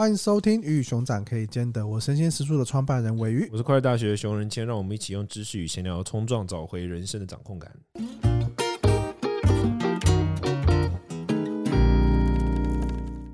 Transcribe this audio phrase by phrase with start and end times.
[0.00, 7.70] 欢迎收听《鱼与熊掌可以兼得》，我神仙食宿的创办人尾鱼，我是快乐大学的熊仁谦，让我们一起用知识与闲聊冲撞，找回人生的掌控感。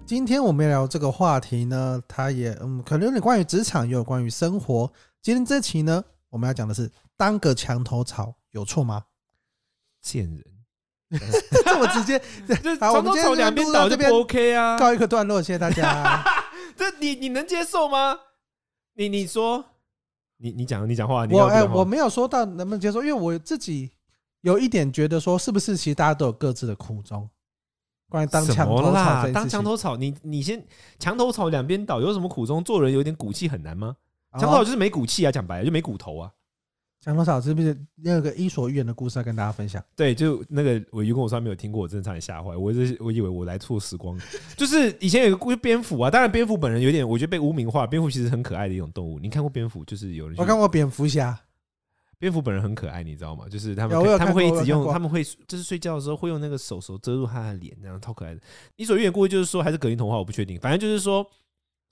[0.04, 4.90] 今天我们要聊这个话题呢，它也嗯，可能有点关于职场，也有关于生活。
[5.22, 9.04] 今天这期呢，我们要讲的是当个墙头草有错吗？
[10.02, 10.42] 贱人，
[11.64, 12.20] 这么直接，
[12.80, 16.24] 好，我们今天两边倒这边 OK 啊，告一个段落，谢谢大家。
[16.76, 18.18] 这你你能接受吗？
[18.94, 19.64] 你你说，
[20.38, 23.90] 你你讲你讲话，我哎、欸，我没有说到能不能接受，因为我自己
[24.42, 27.28] 有一点觉得说，是不是其实大家都有各自的苦衷。
[28.08, 30.64] 关于当墙头草，当墙头草，你你先
[30.98, 32.62] 墙头草两边倒，有什么苦衷？
[32.62, 33.96] 做人有点骨气很难吗？
[34.38, 36.32] 墙头草就是没骨气啊，讲白了就没骨头啊。
[37.00, 39.80] 墙头草是不是那个伊索寓言的故事要跟大家分享？
[39.94, 42.56] 对，就那个我如果我从来没有听过，我真的差点吓坏。
[42.56, 44.18] 我是我以为我来错时光，
[44.56, 47.86] 就是以前有一个故事蝙蝠啊，当然蝙蝠本人有点我觉得被污名化。
[47.86, 49.84] 蝙蝠其实很可爱的一种动物，你看过蝙蝠？
[49.84, 51.38] 就是有人我看过蝙蝠侠，
[52.18, 53.48] 蝙蝠本人很可爱，你知道吗？
[53.48, 58.40] 就是他们他们会一直用，他们会就是睡觉的时候会用那个手手遮住他的脸，这样超可爱的。
[58.74, 61.24] 伊索寓言故事就是说还是格林童话，我不确定，反正就是说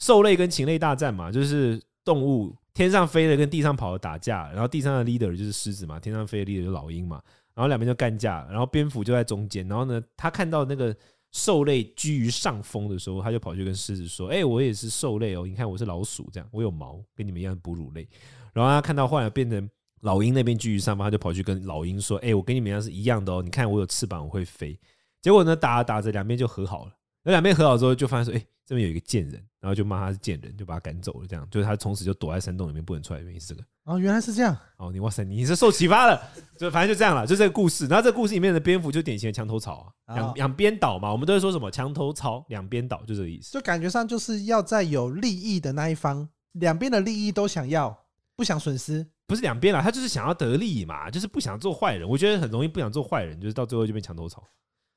[0.01, 2.53] 兽类跟禽类大战嘛，就是动物。
[2.75, 7.23] 天上飞的跟地上跑的打架，然后地上的 leader 就是狮子嘛，天上飞的 leader 就是老鹰嘛，
[7.55, 10.95] 然后两边就干架，然后蝙蝠就在中间，然后呢，他看到那个
[11.31, 18.09] 兽类居于上风的时候，他就跑去跟狮子说：“哎，我也是兽类哦，你看我是老鼠，这样我有毛，跟你们一样哺乳类。”
[18.53, 24.77] 然后他看到后来变成老鹰那边居于上方，他就跑去跟老鹰说：“哎，我跟你们一样是一样的哦，你看我有翅膀，我会飞。”
[25.23, 26.93] 结果呢，打着打着两边就和好了。
[27.23, 31.27] 那两边和好之后，就发现说：“哎。”这边有一个贱人，然后就骂他是贱人，就把他赶走了。
[31.27, 33.63] 这样，就是他从此就躲在山洞里面不能出来，原因是这个。
[33.85, 34.57] 哦，原来是这样。
[34.79, 36.19] 哦，你哇塞，你是受启发了。
[36.59, 37.87] 就反正就这样了，就这个故事。
[37.87, 41.13] 然后这个故事里面的蝙蝠就典型的墙头草啊，两两边倒嘛。
[41.13, 43.53] 我们都会说什么墙头草两边倒，就这个意思。
[43.53, 49.07] 就感觉上就是要在有利益的那一方，两边的利益都想要，不想损失。
[49.27, 52.09] 不是两边啦，他就是想要得利嘛，就是不想做坏人。
[52.09, 54.43] 我觉得很容易不想做坏人，就是到最后就变墙头草。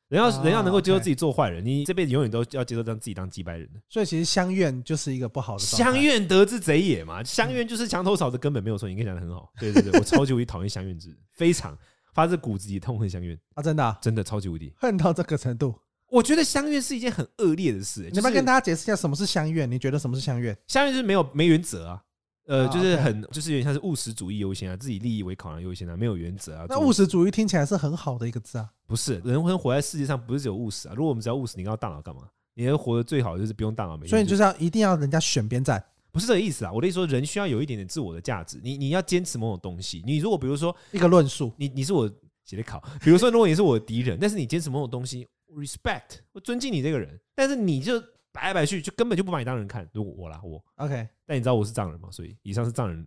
[0.10, 3.70] 人要人要能够接受自己做坏人，你这辈子永远都要接受让自己当祭拜人。
[3.90, 5.60] 所以其实相怨就是一个不好的。
[5.60, 8.88] 相怨得之贼也嘛，相怨就是墙头草的根本没有错。
[8.88, 9.52] 你应该讲的很好。
[9.60, 11.78] 对对对，我超级无敌讨厌相怨之人，非常
[12.14, 13.62] 发自骨子里痛恨相怨啊！
[13.62, 15.76] 真的、啊、真的超级无敌恨到这个程度。
[16.10, 18.10] 我觉得相怨是一件很恶劣的事。
[18.14, 19.70] 你们跟大家解释一下什么是相怨？
[19.70, 20.58] 你觉得什么是相怨？
[20.66, 22.02] 相怨就是没有没原则啊。
[22.48, 26.66] 呃，就是很，就是有点像是务实主义优先啊，自己利益为考量优先啊，没有原则啊。
[26.70, 28.70] 那务实主义听起来是很好的一个字啊。
[28.88, 30.94] 不是，人活活在世界上不是只有务实啊。
[30.96, 32.24] 如果我们只要务实，你要大脑干嘛？
[32.56, 34.08] 你能活得最好就是不用大脑，没。
[34.08, 36.72] 所以你就是要一定要人家选边站，不是这个意思啊。
[36.72, 38.60] 我的意思说，人需要有一点点自我的价值。
[38.64, 40.02] 你你要坚持某种东西。
[40.06, 42.10] 你如果比如说一个论述，你你是我
[42.46, 48.02] 写的考，比如说如果你是我的敌人，但是你坚持某种东西，respect，我尊敬你这个人，但是你就
[48.38, 49.88] 摆来摆去，就根本就不把你当人看。
[49.92, 52.08] 如果我啦，我 OK，但你知道我是藏人嘛？
[52.12, 53.06] 所以以上是藏人。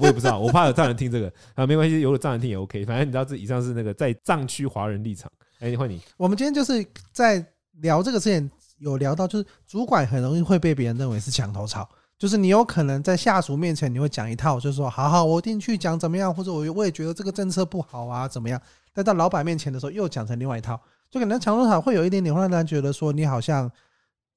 [0.00, 2.84] 我也不知道，我怕有藏人听这个啊，没关系，有了藏人听也 OK。
[2.84, 5.30] 反正你知道，这以上是那个在藏区华人立场。
[5.60, 6.00] 哎，换你。
[6.16, 7.44] 我们今天就是在
[7.74, 11.88] 聊这个之前，有聊到，就是主管很容易会被别人认为是墙头草，
[12.18, 18.60] 就是你有可能在下属面前你会讲一套，就是说，好好，我一定去讲怎么样，或者我我也觉得这个政策不好啊，怎么样？
[18.92, 23.70] 但到老板面前的时候，又讲成另外一套，就可能墙头草会有一点点会让人觉得说，你好像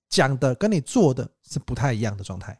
[0.09, 2.59] 讲的跟你做的是不太一样的状态。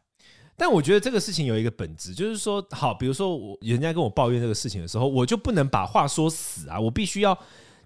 [0.56, 7.36] 但我觉得这个事情有一个本质，就是说，好，比如说我人家跟我抱怨这个事情的时候，我就不能把话说死啊，我必须要，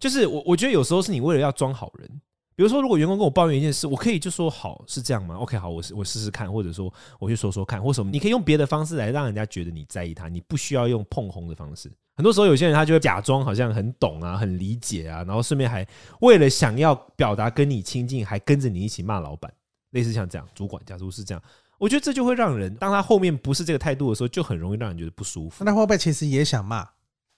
[0.01, 2.21] 就是我我觉得有时候是你为了要装好人，
[2.57, 11.91] 比如说如果员工跟我抱怨一件事，我可以就说好是这样吗？OK，好，我我试试看，或者说我去说说看，或什么，你可以用别的方式来让人家觉得你在意他，你不需要用碰红的方式。
[12.17, 15.85] 很多时候有些人他就会假装好像很懂啊，很理解啊，然后顺便还
[16.21, 19.53] 为了想要表达跟你亲近，还跟着你一起骂老板，
[19.91, 21.43] 类似像这样，主管假如是这样。
[21.77, 25.65] 我觉得这就会让人，当他后面不是这个态度的时候，就很容易让人觉得不舒服。
[25.65, 26.89] 那会不会其实也想骂？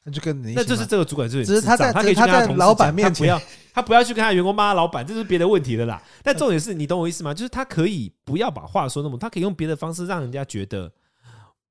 [0.06, 3.42] 那就跟你那就是这个主管是，只是他在他可以他在老板面前，不要
[3.74, 6.00] 他不要去跟他员工骂老板，这是别的问题的啦。
[6.22, 7.34] 但重点是你懂我意思吗？
[7.34, 10.88] 就是他可以不要把话说那么，他可以用别的方式让人家觉得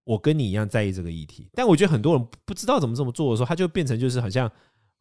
[0.04, 1.50] 我跟你一样在意这个议题。
[1.54, 4.52] 但我觉得很多人不知道怎么这么做的时候，他就变成就是好像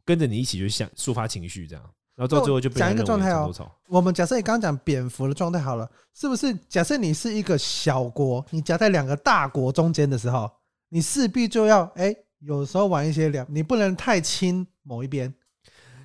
[0.05, 1.85] 跟着你一起就想抒发情绪这样。
[2.15, 3.53] 然后到最后就讲一个状态哦。
[3.89, 6.55] 我们假设你刚刚讲蝙蝠的状态好了，是不是？
[6.69, 10.49] 假设你是一个小国，你夹在两个大国中间的时候，
[10.91, 12.15] 你势必就要哎，
[12.47, 15.33] 有时候玩一些两，你不能太亲某一边。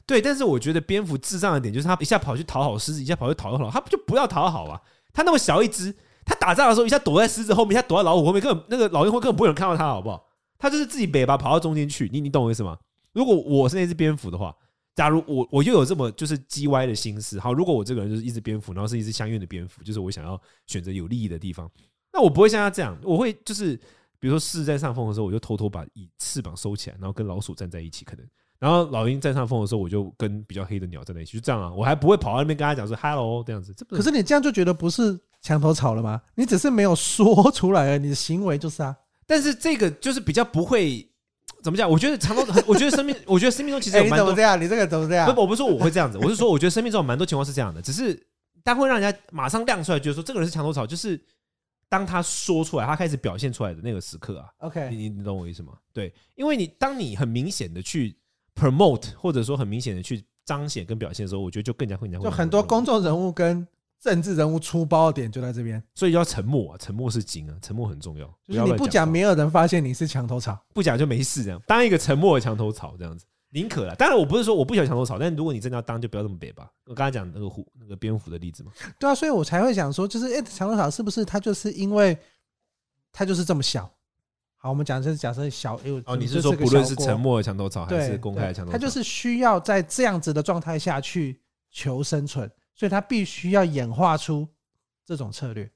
[0.05, 4.81] 对，但是我觉得蝙蝠智障的点就是他一下跑去讨好狮子，一下跑去讨好，他不就不要讨好啊？
[5.13, 5.95] 他那么小一只，
[6.25, 10.25] 他打仗的时候一下躲在狮子后面，一下躲在老虎后面，根本那个老鹰会根本不会有人看到他，好不好？
[10.57, 12.09] 他就是自己尾巴跑到中间去。
[12.11, 12.77] 你你懂我意思吗？
[13.13, 14.55] 如果我是那只蝙蝠的话。
[14.95, 20.37] 假如我我又有这么就是叽歪的心思，好，如果我这个人就是一只蝙蝠，然后是一只相应的蝙蝠，就是我想要
[20.67, 21.71] 选择有利益的地方，
[22.11, 23.79] 那我不会像他这样，我会就是
[24.19, 28.25] 比如说狮在上风的时候，我就偷偷把翼翅膀收起来，然后跟老鼠站在一起，可能，
[28.59, 33.73] 然后老鹰占上风的时候，我就跟比较黑的鸟站在一起，就这样啊，我还不会跑到那边跟他讲说 “hello” 这样子。
[33.89, 36.21] 可是你这样就觉得不是墙头草了吗？
[36.35, 38.95] 你只是没有说出来，你的行为就是啊。
[39.25, 41.05] 但是这个就是比较不会。
[41.61, 41.89] 怎么讲？
[41.89, 44.61] 我觉得长头，我觉得生命，我觉得生命中其实有蛮多、欸、你怎么这样？
[44.61, 45.35] 你这个怎么这样？
[45.35, 48.17] 不，我不是说我会这样子，我是说，我觉得生命中有蛮多情况是这样的，只是
[48.63, 51.21] 但会让人家马上亮出来，觉得说这个人是墙头草，就是
[51.89, 54.47] 当他说出来，他开始表现出来的那个时刻啊。
[54.59, 55.73] OK，你你懂我意思吗？
[55.91, 58.15] 对，因为你当你很明显的去
[58.55, 63.67] promote，或者说很明显的去彰显跟表现的时候，我觉得就更加会更加就很多公众人物跟。
[64.01, 68.25] 政治人物出包的点就在这边，所以要沉默啊，沉默是金啊，沉默很重要。
[68.47, 71.43] 就是你不讲，没有人发现你是墙头草；不讲就没事。
[71.43, 73.95] 这样当一个沉默的墙头草，这样子宁可了。
[73.95, 76.71] 当然，我不是说我不喜欢墙头草，但如果你真的要当，就不要这么别吧。
[76.85, 82.17] 我刚才讲那个虎、那个蝙蝠的例子嘛，对啊，所以我才会想说，就是哎，墙头草是不是它就是因为
[83.11, 83.89] 它就是这么小？
[84.55, 91.39] 好，我们讲就是假设小，哦，你是说不论是沉默的墙头草还是公开的墙头草，它就是需要在这样子的状态下去
[91.71, 94.47] 求生存，所以它必须要演化出。
[95.05, 95.67] 这种策略，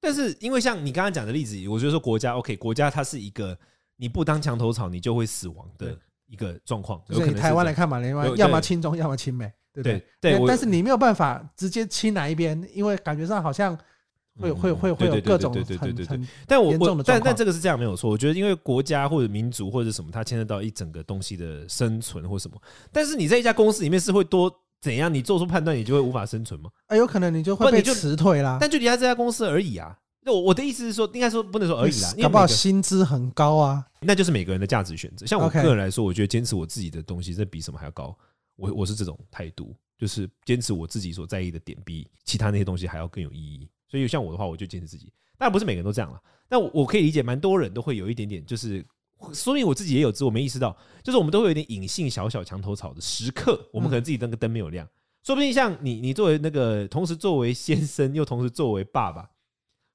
[0.00, 3.58] 但是因为像你刚刚讲的例子，我觉得说国家 OK，国家它是一个
[3.96, 5.98] 你不当墙头草你就会死亡的
[6.32, 6.98] 一个状况。
[7.10, 9.44] 所以台湾来看嘛，台湾要么亲中，要么亲美，
[9.74, 10.02] 对不对？
[10.20, 13.76] 对，但是你没有办法直接亲哪一边，因为感觉上好像
[14.40, 16.20] 会会会会有各种对对对对对。
[16.46, 22.56] 但我我但但这个是这样没有错，我觉得因为国家或者民族或者什么，它牵涉到一整个东西的生存或什么。
[22.90, 24.50] 但是你在一家公司里面是会多。
[24.82, 25.14] 怎样？
[25.14, 26.68] 你做出判断，你就会无法生存吗？
[26.88, 28.58] 啊，有可能你就会被辞退啦。
[28.60, 29.96] 但就离开这家公司而已啊。
[30.24, 32.14] 那我我的意思是说，应该说不能说而已啦。
[32.22, 33.84] 搞不好薪资很高啊。
[34.00, 35.26] 那就是每个人的价值选择。
[35.26, 38.16] 像我个人来说，我觉得坚持我自己的东西，这比什么还要高。
[38.56, 43.68] 我我是这种态度，就是坚持我自己所在意的点，比其他那些东西还要更有意义。
[43.88, 45.12] 所以像我的话，我就坚持自己。
[45.36, 46.20] 当然不是每个人都这样了。
[46.48, 48.84] 但我我可以理解，蛮多人都会有一点点，就是。
[49.32, 54.84] 说明我自己也有自我没意识到，就是我们都会有点隐性小小墙头草的时刻，我们可能自己那个灯没有亮，
[55.22, 59.30] 说不定像你，你作为那个同时作为先生又同时作为爸爸，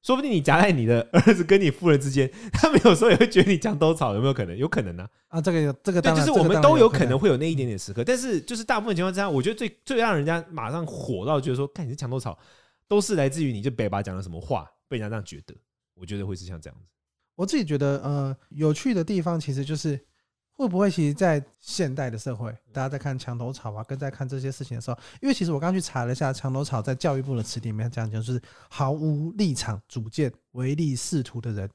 [0.08, 4.58] 说不定你夹在你的儿子跟你夫人之间，他们有时候也会觉得你墙头草，有没有可能？
[4.58, 5.06] 有可能呢？
[5.28, 12.40] 啊，这个这个对，就是我们都有可能会有那一点点时刻，但是就是大部分情况之下，我觉得最最让人家马上火到觉得说，看你是墙头草，
[12.88, 15.54] 都是来自于你就北巴讲了什么话，被人家这样觉得，
[15.94, 16.86] 我觉得会是像这样子。
[17.36, 20.00] 我自己觉得，呃，有趣的地方其实就是
[20.58, 31.70] 会不会，其实，在现代的社会，大家在看墙头草啊，跟在看这些事情的时候，因为其实我刚去查了一下，墙头草在教育部的词典里面讲，就是毫无立场、主见、唯利是图的人，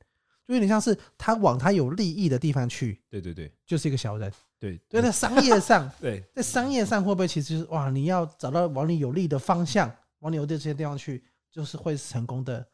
[0.46, 3.00] 就有点像是他往他有利益的地方去。
[3.08, 4.32] 对对对，就是一个小人。
[4.58, 9.88] 对，对，在商业上， 对，在商业上会不会其实就是哇，你要找到往你有利的方向，
[10.19, 12.67] 往你有利的这些地方去，就是会成功的。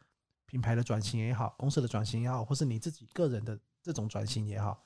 [0.50, 4.82] 品牌的转型也好，公司的转型也好，或是你自己个人的这种转型也好，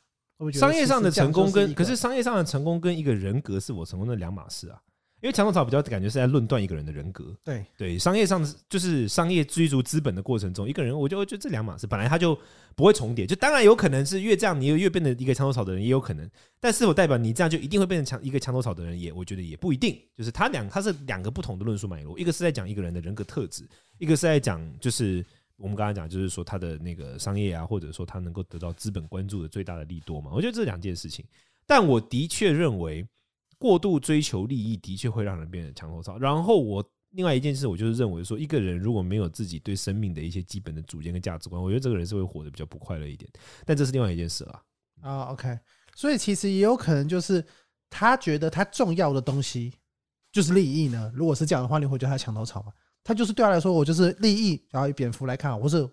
[0.50, 4.80] 商业上的成功跟可是商业上的成功跟一个人格是否成功的两码事啊？
[5.20, 7.32] 因为墙头草比较感觉是在论断一个人的人格。
[7.44, 12.36] 对对，商业上就是商业追逐资本的过程中，一个人我就觉得这两码事本来他就
[12.74, 16.28] 不会重叠，就当然有可能是越这样，你越变得一个墙头草的人也有可能，
[16.58, 19.12] 但是否代表你这样就一定会变成墙一个墙头草的人也？
[19.12, 19.96] 我觉得也不一定。
[20.12, 23.64] 就是他两他是两个不同的论述脉络，一个是在讲一个人的人格特质，
[23.98, 25.24] 一个是在讲就是。
[25.56, 30.30] 我们刚才讲，就是说他的那个商业啊，或者说他能够得到资本关注的最大的利多嘛。
[30.34, 31.24] 我觉得这两件事情，
[31.66, 33.06] 但我的确认为
[33.58, 36.18] 过度追求利益的确会让人变得墙头草。
[36.18, 43.30] 然后我另外一件事，我就是认为说，一个人如果没有自己对生命的一些基本的主见跟价值观，我觉得这个人是会活得比较不快乐一点。
[43.64, 44.62] 但这是另外一件事啊。
[45.02, 45.58] 啊，OK，
[45.94, 47.44] 所以其实也有可能就是
[47.90, 49.72] 他觉得他重要的东西
[50.32, 51.12] 就是利益呢。
[51.14, 52.72] 如果是这样的话，你会觉得他墙头草吗？
[53.04, 54.62] 他就是对他来说，我就是利益。
[54.70, 55.88] 然后以蝙蝠来看，或是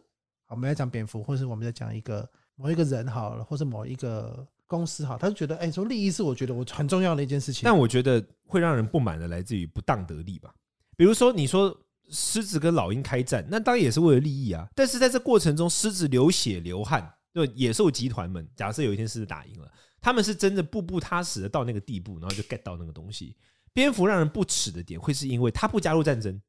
[0.47, 7.61] 我们来讲蝙蝠，或是我们在讲一个某一个人好了，或是某一个公司好，他就觉得，哎，说利益是我觉得我很重要的一件事情。
[7.63, 10.53] 但我觉得会让人不满的来自于不当得利吧。
[10.95, 11.75] 比如说，你说
[12.09, 14.67] 狮子跟老鹰开战，那当然也是为了利益啊。
[14.75, 23.35] 但是在这过程中，狮子流血流汗，就野兽集团们，假设有一天狮子打赢了，他们是真的步步踏实的到那个地步，然后就 get 到那个东西。
[23.71, 26.41] 蝙蝠让人不齿的点，会是因为他不加入战争。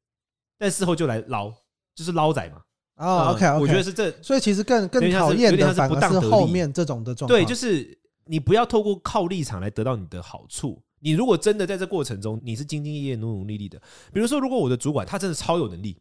[0.61, 1.51] 但事后就来捞，
[1.95, 2.61] 就是捞仔嘛。
[2.97, 7.27] 哦，OK，我觉得是这，所以其实更更讨厌的反而是后面这种的状况。
[7.27, 10.79] 对，就是你不要透过靠立场来得到你的好处。
[10.99, 13.81] 你如果真的在这过程中你是兢兢业业、努努力力的，
[14.13, 15.97] 比如说，如果我的主管他真的超有能力，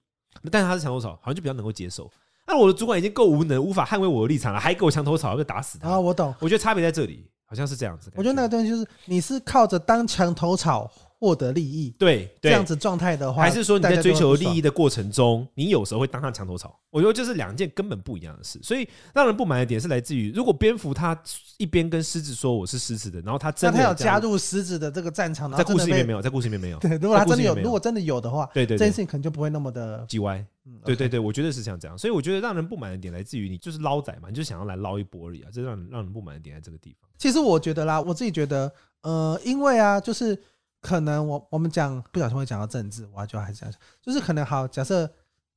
[0.50, 2.10] 但是他是墙头草，好像就比较能够接受。
[2.46, 5.88] 那我的主管已经够无能，无法捍卫我的立场了，还给我墙头草，要打死他。
[5.88, 6.34] 啊，我懂。
[6.38, 7.26] 我觉得差别在这里。
[7.46, 8.12] 好像是这样子。
[8.14, 10.88] 我觉得那个东西就是你是靠着当墙头草。
[11.20, 16.74] 获得利益，对，对这样子状态的话，还是说你在追求利益的过程中，你有时候会当上墙头草？
[16.88, 18.58] 我觉得这是两件根本不一样的事。
[18.62, 21.16] 所以让人不满的点是来自于，如果蝙蝠他
[21.58, 26.78] 一边跟狮子说我是狮子的，然后他真的他有加入狮子的这个战场，在故事里面没有，在故事里面没有。
[26.78, 30.42] 对，如果他真的有，如果真的有的话，对对，这件事情可能就不会那么的叽歪。
[30.86, 31.98] 对对对，我觉得是像这样。
[31.98, 35.50] 所以我觉得让人不满的点来自于你就是捞仔嘛，你就想要来捞一波而已啊。
[35.52, 37.10] 这让让人不满的点在这个地方。
[37.18, 38.72] 其实我觉得啦，我自己觉得，
[39.02, 40.40] 呃，因为啊，就是。
[40.80, 43.70] 可能我我们讲不小心会讲到政治，我就还是讲，
[44.00, 45.06] 就是可能好，假设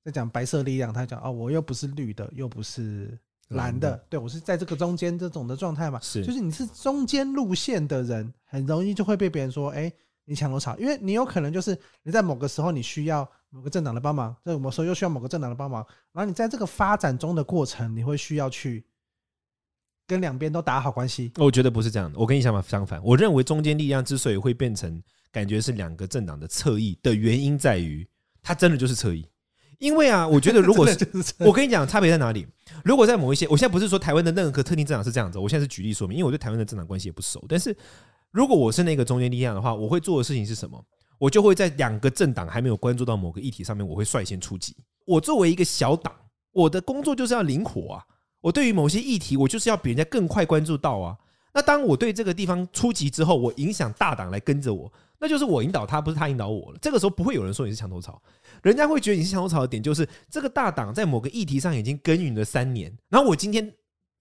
[0.03, 3.17] 在讲白色力量，他讲哦，我又不是绿的，又不是
[3.49, 9.91] 蓝的，对，我是在这个中间这种的状态嘛，是，就是你是中间路线的人，很容易就会被别人说，哎，
[10.25, 18.85] 你墙头草，因为你有可能就是你在某个时候你需要某个政党的帮忙，在某时候又需要某个政党的帮忙，然后你在这个发展中的过程，你会需要去。
[20.07, 22.19] 跟两边都打好关系，我觉得不是这样的。
[22.19, 28.07] 我跟你想法相反，我认为中间力量之所以会变成感觉是两个政党的侧翼的原因，在于
[28.41, 29.25] 它真的就是侧翼。
[29.79, 30.97] 因为啊，我觉得如果是
[31.39, 32.47] 我跟你讲差别在哪里，
[32.85, 37.43] 如果在某一些，我现在不是说台湾的任何特定政党是这样子，我现在是举例说明，因为我对台湾的政党关系也不熟。
[37.49, 37.75] 但是
[38.31, 40.81] 如果我是那个中间力量的话，我会做的事情是什么？
[41.17, 44.75] 我就会在两个政党还没有关注到某个议题上面，我会率先出击。
[45.05, 46.13] 我作为一个小党，
[46.51, 48.03] 我的工作就是要灵活啊。
[48.43, 51.17] 我对于某些议题，我就是要比人家更快关注到啊。
[51.53, 56.79] 那当我对这个地方出击之后，我影响大党来跟着我，那就是我引导他，不是他引导我了。
[56.81, 58.21] 这个时候不会有人说你是墙头草，
[58.61, 63.73] 人家会觉得你是墙头草的点就是这个大党在某个议题上已经耕耘了三年，然后我今天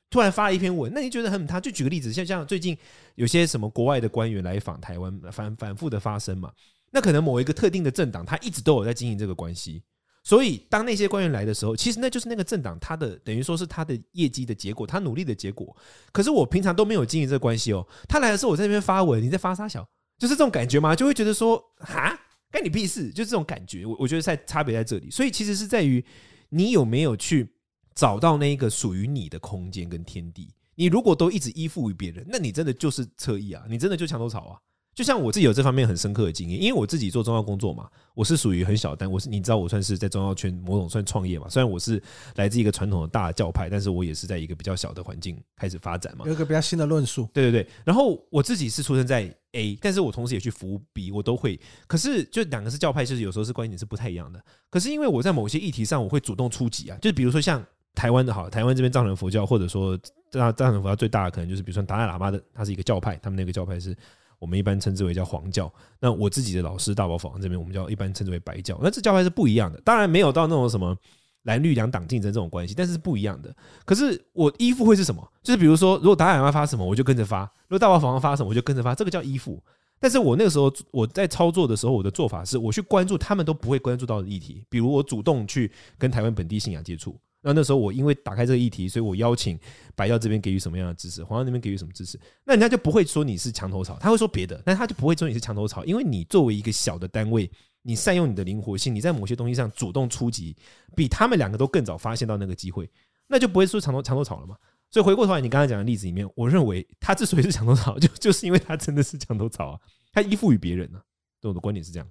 [0.08, 1.58] 突然发了一篇文，那你觉得很他？
[1.58, 2.78] 就举个例子，像像最近
[3.16, 6.52] 有些什么国外的官员来访台湾，反反复的发生嘛，
[6.92, 9.82] 那可能某一个特定的政党，他一直都有在经营这个关系。
[10.24, 15.76] 所以，当那些官员来的时候，其实那就是那个政党他的等于说是他的业绩的结果，他努力的结果。
[16.12, 17.84] 可是我平常都没有经营这个关系哦。
[18.08, 19.84] 他来的时候，我在那边发文，你在发啥小，
[20.18, 20.94] 就是这种感觉吗？
[20.94, 22.16] 就会觉得说，哈，
[22.52, 23.84] 干你屁事，就这种感觉。
[23.84, 26.04] 我我觉得在差别在这里，所以其实是在于
[26.50, 27.48] 你有没有去
[27.92, 30.54] 找到那一个属于你的空间跟天地。
[30.76, 34.58] 你如果都一直依附于别人，那你真的就是侧翼啊，你真的就墙头草啊。
[34.94, 42.02] 就像我自己有这方面很深刻的经验，因为我自己做中药工作嘛，我是属于很小单，我是你知道我算是在中药圈某种算创业嘛，虽然我是
[42.34, 46.26] 来自一个传统的大教派，但是我也是在一个比较小的环境开始发展嘛。
[46.26, 47.66] 有一个比较新的论述，对对对。
[47.84, 51.58] 然后我自己是出生在 A，但是我同时也去服务 B，我都会。
[51.86, 54.44] 可是就两个是教派，就是有时候是观点是不太一样的。
[54.68, 59.98] 可是因为我在某些议题上，我会主动出击啊，就比如说像台湾的好，台湾这边藏传佛教，或者说
[60.30, 63.96] 藏藏传佛教最大的可能就是比如说达赖喇嘛的，他是一个教派，他们那个教派是。
[64.42, 68.76] 我们一般称之为叫黄教，那我自己的老师大宝法王这边，我们叫一般称之为白教。
[68.82, 70.96] 那这教派是不一样的，当然没有到那种什么
[71.44, 73.54] 蓝绿两党竞争这种关系，但是是不一样的。
[73.84, 75.24] 可是我依附会是什么？
[75.44, 78.96] 就是比如说，如果达赖喇发什么，我就跟着发；如果大宝法王发什么，我就跟着发。
[78.96, 79.62] 这个叫依附。
[80.00, 87.16] 但是我那个时候我在操作的时候，我的做法是我去关注他们都不会关注到的议题，比如我主动去跟台湾本地信仰接触。
[87.42, 89.58] 那那时候我因为打开这个议题，所以我邀请
[89.96, 97.50] 白教这边给予什么样的支持，黄教那边给予什么支持，那人家就不会说你是墙头草，他会说别的，但他就不会说你是墙头草，因为你作为一个小的单位，
[97.82, 100.56] 你善用你的灵活性，你在某些东西上主动出击，
[100.94, 102.88] 比他们两个都更早发现到那个机会，
[103.26, 104.56] 那就不会说墙头墙头草了嘛。
[104.88, 109.80] 所以回过头来，你刚才讲的例子里面，我认为他之所以是墙头草，就就是因为他真的是墙头草啊，
[110.12, 111.02] 他依附于别人呢、啊。
[111.40, 112.06] 对我的观点是这样。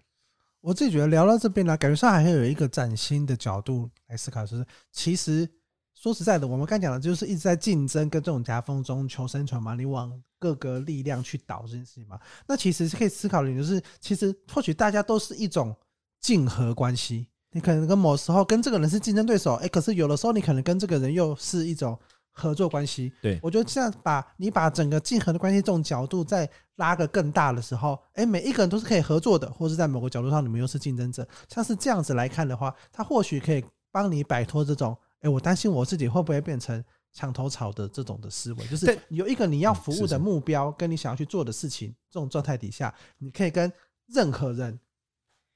[0.61, 5.49] 我自己觉得聊到这边呢，感觉上还会有一个崭新的角度来思考，就是其实。
[5.93, 12.19] 说实在的，我们刚讲的就是一直在竞争跟这种夹缝中求生存嘛，你往各个力量去导这件事情嘛。
[12.47, 15.75] 那其实是可以思考的，就是其实或许大家都是一种
[16.19, 17.27] 竞合关系。
[17.51, 21.95] 你可能跟某时候跟这个人是竞争对手，哎，可是有的时候你可能跟这个人又是一种
[22.31, 23.11] 合作关系。
[23.21, 31.27] 对，我觉得这样把你把整个竞合的关系这种角度再拉个更大的时候，哎，每一个人都是可以合作的，或是在某个角度上你们又是竞争者。
[31.47, 34.97] 像是这样子来看的话，他或许可以帮你摆脱这种。
[35.19, 36.83] 哎，我担心我自己会不会变成
[37.13, 43.71] 墙头草的这种的思维，就是有一个你要服务的目标，跟你想要去做的事情，这种状态底下，你可以跟
[44.07, 44.79] 任何人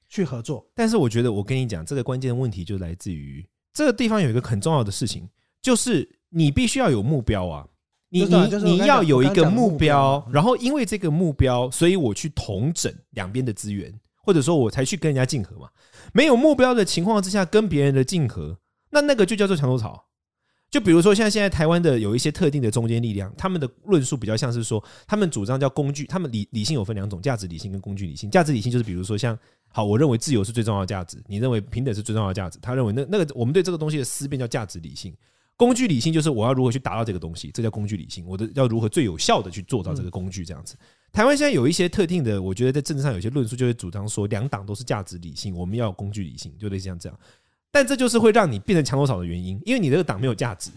[0.08, 0.64] 去合作。
[0.72, 5.28] 但是我觉得，我跟你讲，这个关键的问题就来自于这个地方有一个很重要的事情，
[5.66, 7.66] 就是你必须要有目标啊，
[8.08, 13.92] 你你你要有一个目标，然后因为这个目标，所以我去统整两边的资源，
[14.22, 15.68] 或者说我才去跟人家竞合嘛。
[16.12, 18.56] 没有目标的情况之下，跟别人的竞合。
[18.90, 20.04] 那那个就叫做墙头草，
[20.70, 28.30] 就比如说像现在台湾的有一些特定的中间力量，他们的论述比较像是说，他们主张叫工具，他们理理性有分两种，价值理性跟工具理性。
[28.30, 35.12] 价值理性就是比如说像，好，我认为自由是最重要的价值，你认为平等是最重要的价值，他认为那那个我们对这个东西的思辨叫价值理性。
[35.56, 38.26] 工具理性就是我要如何去达到这个东西，这叫工具理性。
[38.26, 40.76] 我的要如何最有效的去做到这个工具这样子。
[41.12, 47.18] 台湾现在有一些特定的，我觉得在政治上有些论述，就会主张说两党都是价值理性，我们要有工具理性，就类似像这样。
[47.70, 50.70] 但这就是会让你变成墙头草的原因，因为你这个党没有价值。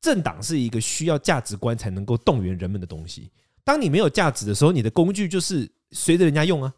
[0.00, 3.30] 政党是一个需要价值观才能够动员人们的东西。
[3.62, 6.72] 当你没有价值的时候，你的工具就是随着人家用啊。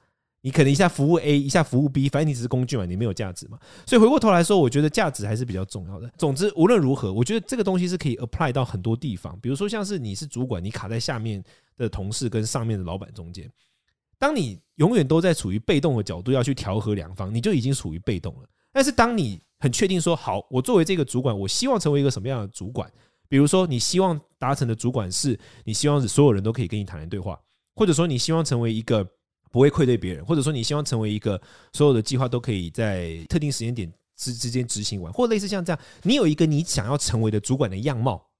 [0.44, 3.56] 你可能一下服务 A，一下服务 B，反正你只是工具嘛，你没有价值嘛。
[3.86, 6.10] 所以回过头来说，我觉得价值还是比较重要的。
[6.18, 9.38] 总之，无论如何，我觉得这个东西是可以 apply 到很多地方。
[9.40, 11.40] 比如说，像是你是主管，你卡在下面
[11.76, 13.48] 的同事跟上面的老板中间，
[14.18, 18.48] 当你永远都在处于被动的角度要去调和两方，你就已经处于被动了。
[18.72, 22.90] 但是当你很确定说，好，我作为这个主管，我希望成为一个什么样的主管？
[23.28, 27.38] 比如说，你希望达成的主管是你希望所有人都可以跟你坦然对话，
[27.76, 29.08] 或者说你希望成为一个。
[29.52, 31.40] 不会愧对别人，或者说你希望成为一个
[31.72, 38.30] 所有的计划都可以在特定时间点之之间执行完，或类似像这样，你有一个你想要成为的主管的样貌，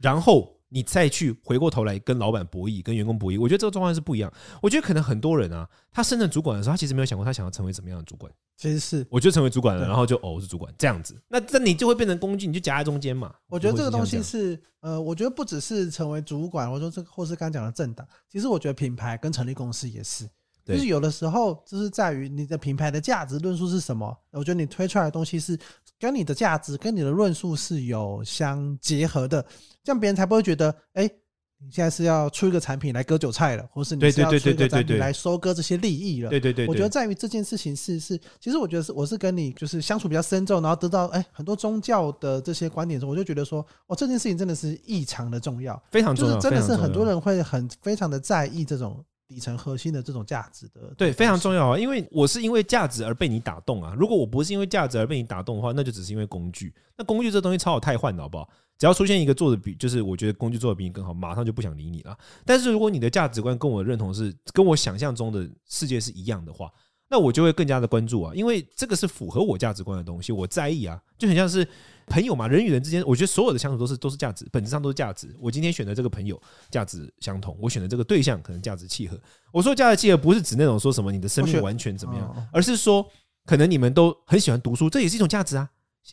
[0.00, 4.32] 然后你再去回过头来跟老板博弈，跟员工博弈，我觉得这个状况是不一样。
[4.62, 8.32] 我觉得可能很多人啊，他升任主管的时候，他其实没有想过他想要成为什么样的主管。
[8.56, 13.34] 其实是，我就成为主管了，然后就哦，我是主管这样子，那那你就会变成工具，你就夹在中间嘛。
[13.48, 20.28] 我觉得这个东西是，呃，我觉得不只是成为主管，或者说这个，或是刚刚讲的政党，其实我觉得品牌跟成立公司也是。
[20.64, 24.16] 就是有的时候，就是在于你的品牌的价值论述是什么。
[24.30, 25.58] 我觉得你推出来的东西是
[25.98, 29.44] 跟你的价值、跟你的论述是有相结合的，
[29.82, 31.08] 这样别人才不会觉得，哎，
[31.58, 36.30] 你现在是要出一个产品来割韭菜了，或是你是要出一个产品来收割这些利益了。
[36.30, 49.04] 对对对，我觉得在于这件事情是是，其实我觉得是我是跟你就是相处比较深重，然后得到哎很多宗教的这些观点的时候，我就觉得说，哦，这件事情真的是异常的重要，非常重要，就是真的是很多人会很非常的在意这种。
[49.32, 51.78] 底层核心的这种价值的，对，非常重要啊！
[51.78, 53.94] 因为我是因为价值而被你打动啊。
[53.98, 56.74] 如果我不是因为价值而被你打动的话，那就只是因为工具。
[56.98, 58.46] 那工具这东西超好太换的，好不好？
[58.76, 62.14] 只要出现一个做的比，就是我觉得工具做的比你更好，马上就不想理你了。
[62.44, 66.70] 但是如果你的价值观跟我的认同是跟我想象中的世界是一样的话，
[67.08, 71.66] 那我就会更加的关注啊，因为这个是符合我价值观的东西，我在意啊，就很像是
[72.12, 75.34] 朋友嘛，人与人之间，我觉得所有的相处都是都是价值，本质上都是价值。
[75.40, 76.38] 我今天选的这个朋友，
[76.70, 79.18] 价值相同；我选的这个对象，可能价值契合。
[79.50, 83.08] 我说价值契合，不是指那种说什么你的生命完全怎么样，而是说
[83.46, 85.66] 可能你们都很喜欢读书，这也是一种价值啊。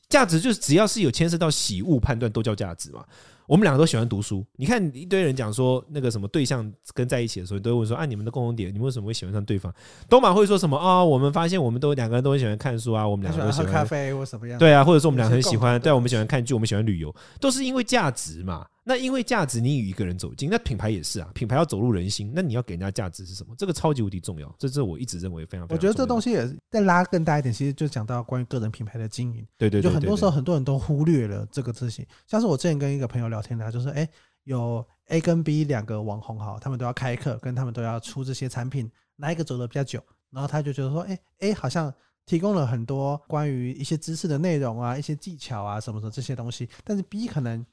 [0.07, 3.03] 价值就是只要是有牵涉到喜恶判断，都叫价值嘛。
[3.49, 9.73] 我们两个都喜欢读书，你看一堆人讲说那个什么对象跟在一起的时候，都会问说啊，你们的共同点，你们为什么会喜欢上对方？
[10.07, 11.03] 都马会说什么啊？
[11.03, 14.59] 我们发现我们都两个人都很喜欢看书啊，我们两个都喜欢喝咖啡或什么样？
[14.59, 18.67] 对啊，或者说我们两个很喜欢，对，我们喜欢看剧，我们喜欢旅游，都是因为价值嘛。
[18.89, 21.29] 那因为价值，你与一个人走近，那品牌也是啊。
[21.35, 23.53] 品牌要走入人心，那你要给人家价值是什么？
[23.55, 25.77] 这个超级无敌重要，这是我一直认为非常，非常。
[25.77, 29.45] 我觉得这东西也再拉更大一点，其实就讲到关于个人品牌的经营。
[29.59, 32.03] 对对对，就很多时候很多人都忽略了这个事情。
[32.25, 34.09] 像是我之前跟一个朋友聊天的，就是哎，
[34.45, 40.03] 有 A 跟 B 两个网红哈，他们都要开课，跟他们都要出这些产品，哪一个走的比较久？
[40.31, 41.93] 然后他就觉得说，哎，A 好像
[42.25, 47.63] 提供了很多关于一些知识的内容啊，一些技巧啊什么的这些东西，但是 B 可能。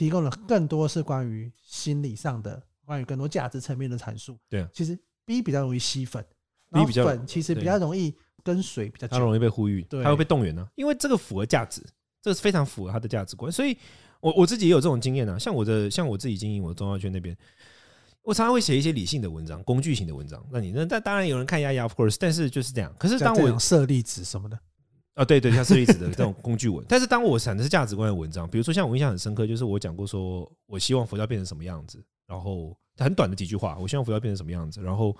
[0.00, 4.38] 提供了更多是关于心理上的，关于更多价值层面的阐述。
[4.48, 6.24] 对，其实 B 比较容易吸粉
[6.72, 11.82] ，B 比较粉其实比较容易跟随比较，它容易被呼吁，它会被动员呢，因为这个符合价值，
[12.22, 13.52] 这个是非常符合他的价值观。
[13.52, 13.76] 所以，
[14.20, 17.36] 我我自己也有这种经验啊，像我的，像我自己经营我的中药圈那边，
[18.22, 20.42] 我常常会写一些理性的文章，工具型的文章。
[20.50, 22.90] 那你那但当然有人看丫丫，of course，但是就是这样。
[22.98, 24.58] 可是当我设例子什么的。
[25.14, 35.14] 啊，对对，像是例子的 这种工具文，但是当我写的是价值观的文章，比如说像我印象很深刻，就是我讲过说，我希望佛教变成什么样子，然后很短的几句话，我希望佛教变成什么样子，然后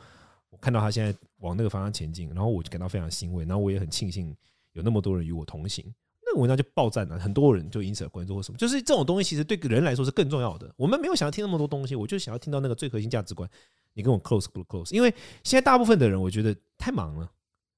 [0.51, 4.35] 我看到他现在往那个方向前进，然后我就感到非常欣慰，然后我也很庆幸
[4.73, 5.85] 有那么多人与我同行，
[6.25, 10.73] 那个文章就爆赞了，很多人就因此而关注或什么，就是这种东西其实对人来说是更重要的。
[10.77, 13.49] 我们没有想要听那么多东西，我就想要听到那个最核心价值观，
[13.93, 14.95] 你跟我 close 不 close？
[14.95, 17.31] 因为现在大部分的人我觉得太忙了，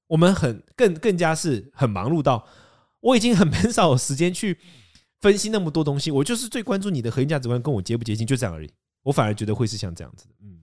[0.07, 2.45] 我们很更更加是很忙碌到。
[2.99, 4.57] 我已经很很少有时间去
[5.19, 8.71] 分析那么多东西，我就是最关注你的核心价值观跟我接不接近，就这样而已。
[9.01, 10.25] 我反而觉得会是像这样子。
[10.41, 10.61] 嗯，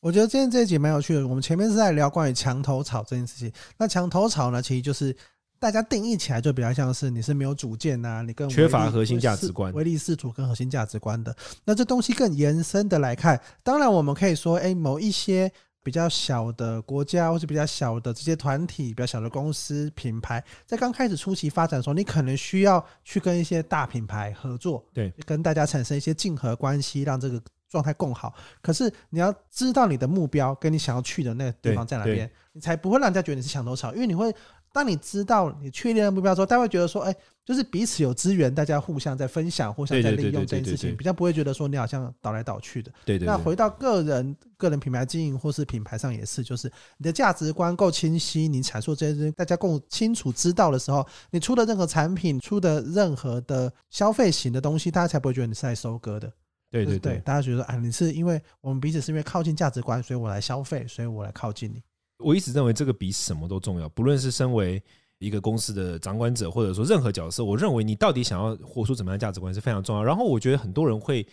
[0.00, 1.26] 我觉得今天这一集蛮有趣的。
[1.26, 5.16] 我们前面是在聊关于墙头草这件事情，那墙头草呢，其实就是
[5.58, 11.34] 大家定义起来就比较像是你是没有主见呐，你更缺乏核心价值观，唯利是图跟核心价值观的。
[11.64, 15.50] 那这东西更延伸的来看，当然我们可以说，哎，某一些。
[15.82, 28.34] 比较小的国家，或是比较小的这些团体，比较小的公司品牌，在刚开始初期发展的时候，你可能需要去跟一些大品牌合作，对，跟大家产生一些竞合关系，让这个状态更好。
[28.60, 34.34] 可是你要知道你的目标跟你想要去的那个地方在哪边，你才不会让人家觉得你是墙头草，因为你会。
[34.72, 37.12] 当你知道你确定的目标之后，大家会觉得说：“哎，
[37.50, 42.92] 就是彼此有资源，大家互相在分享，互相在利用这件事情，比较不会觉得说你好像倒来倒去的。
[43.04, 43.26] 对对。
[43.26, 56.32] 那回到个人个人品牌经营或是品牌上也是，就是你的价值观够清晰，你阐述这些大家够清楚知道的时候，你出的任何产品，出的任何的消费型的东西，大家才不会觉得你是在收割的。
[56.70, 61.82] 对对对，大家觉得啊，你是因为我们彼此是因为靠近价值观，所以我来消费，所以我来靠近你。
[62.18, 64.80] 我一直认为这个比什么都重要，不论是身为
[65.20, 70.02] 一个公司的掌管者，或者说任何角色，我认为你到底想要活出怎么样的价值观是非常重要。
[70.02, 71.24] 然后我觉得很多人会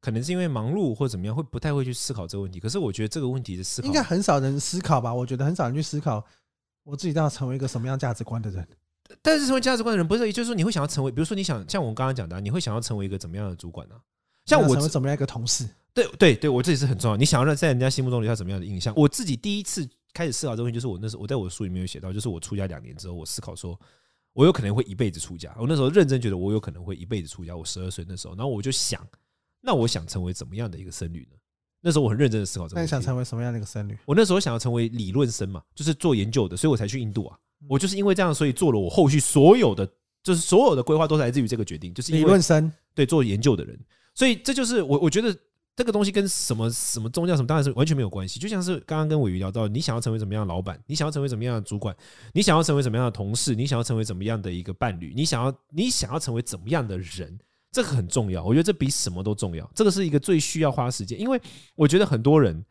[0.00, 2.58] 可能是因为忙碌或怎么样，会不太会去思考这个问题。
[2.58, 5.12] 可是我觉得这个问题的思考应该很少人思考吧？
[5.12, 6.24] 我觉得很少人去思考
[6.84, 8.66] 我自己要成为一个什么样价值观的人。
[9.20, 13.96] 但是成为价值观的人，不是也就是说你会想要成为，比如说你想像我们刚刚讲的，你会想要成为一个怎么样的主管呢？
[14.46, 15.68] 像我成为怎么样一个同事？
[15.92, 17.16] 对对对，我自己是很重要。
[17.16, 18.94] 你想要让在人家心目中留下怎么样的印象？
[18.96, 23.78] 我自己第一次开始思考这个问题，就是我那时候我在我的书里面有写到，就是我出家两年之后，我思考说，
[24.32, 25.54] 我有可能会一辈子出家。
[25.58, 27.56] 我那时候认真觉得我有可能会一辈子出家。
[27.56, 29.06] 我十二岁那时候，然后我就想，
[29.60, 31.36] 那我想成为怎么样的一个僧侣呢？
[31.80, 32.92] 那时候我很认真的思考这个问题。
[32.92, 33.98] 那你想成为什么样的一个僧侣？
[34.04, 37.38] 我那时候想要成为理论僧嘛，就是做研究的，所以我才去印度啊。
[37.68, 39.86] 我就是因为这样，所以做了我后续所有的，
[40.22, 43.78] 就是所有的规划都是来自于这个决定，就是理论僧，对，做研究的人。
[44.14, 45.36] 所以这就是我，我觉得
[45.74, 48.38] 这个东西跟什么什么宗教什么当然是完全没有关系。
[48.38, 51.96] 就像是刚刚跟鮪鱼聊到，你想要成为什么样的老板，你想要成为什么样的主管，
[52.34, 57.38] 你想要成为什么样的同事，你想要成为怎么样的一个伴侣，你想要你想要成为怎么样的人，
[57.70, 58.44] 这个很重要。
[58.44, 59.68] 我觉得这比什么都重要。
[59.74, 61.40] 这个是一个最需要花时间，因为
[61.74, 62.62] 我觉得很多人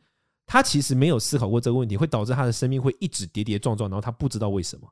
[0.46, 4.88] 他其实没有思考过这个问题，会导致他的生命会一直跌跌撞撞，然后他不知道为什么。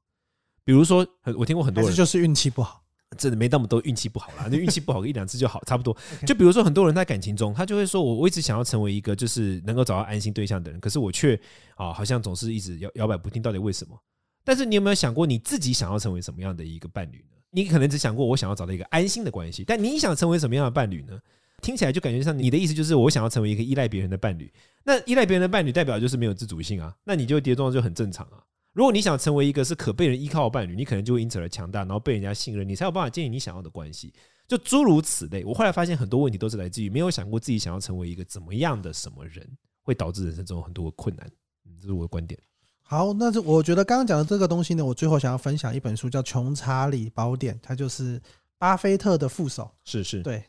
[0.63, 2.83] 比如说，我听过很多人就是运气不好。
[3.17, 5.95] 真的没那么多运气不好啦， 那运气不好一两次就好，差不多。
[6.27, 11.39] 就比如说很多人在感情中，他就会说：“我我一直想要成为一个就是能够找到安心对象的人，可是我却
[11.75, 13.99] 啊好像总是一直摇摇摆不定，到底为什么？”
[14.43, 17.37] 但是你有没有想过你自己想要成为什么样的一个伴侣呢？
[17.51, 21.19] 你可能只想过我想要找到一个安心的关系，但你想成为什么样的伴侣呢？
[21.61, 24.51] 听起来就感觉像你的意思就是我想要成为一个依赖别人的伴侣。
[24.83, 28.39] 那依赖别人的伴侣代表就是没有自主性啊，那你就跌撞就很正常啊。
[28.73, 34.13] 如果你想成为一个是可被人依靠的伴侣，你可能就会因此而强大，然后被人家信任，你才有办法建立你想要的关系。
[34.47, 35.43] 就诸如此类。
[35.43, 39.47] 我后来发现很多问题都是来自于没有想过自己想要成为一个怎么样的什么人，
[39.83, 41.29] 会导致人生中很多的困难。
[41.65, 42.39] 嗯，这是我的观点。
[42.81, 48.19] 好，那这我觉得刚刚讲的这个东西呢，我最后想要分享一本书，叫《穷查理宝典》，它就是
[48.57, 49.69] 巴菲特的副手。
[49.83, 50.43] 是是，对，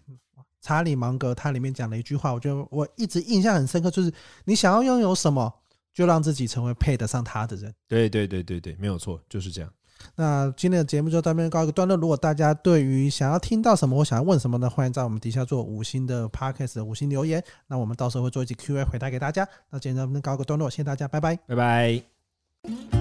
[0.62, 4.10] 查理芒格，它里面讲了一句话，我觉得我一直印象很深刻，就是
[4.44, 5.52] 你想要拥有什么？
[5.92, 7.74] 就让自己成为配得上他的人。
[7.88, 9.70] 对对对对对，没有错，就是这样。
[10.16, 11.94] 那今天的节目就到这边告一个段落。
[11.94, 17.44] 如果大家对于想要听到什么我想要问什么呢，欢迎在我们底下做五星的 Podcast 的五星留言。
[17.66, 19.46] 那我们到时候会做一集 Q&A 回答给大家。
[19.68, 22.99] 那今天咱们告一个段落，谢谢大家，拜拜，拜拜。